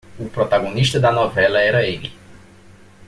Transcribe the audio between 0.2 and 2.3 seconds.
protagonista da novela era ele.